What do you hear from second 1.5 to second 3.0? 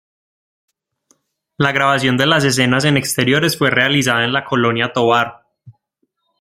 La grabación de las escenas en